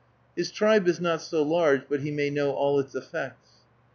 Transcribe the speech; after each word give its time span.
His 0.35 0.49
tribe 0.51 0.87
is 0.87 0.99
not 0.99 1.21
so 1.21 1.43
large 1.43 1.83
but 1.87 1.99
he 1.99 2.09
may 2.09 2.31
know 2.31 2.53
all 2.53 2.79
its 2.79 2.95
effects. 2.95 3.49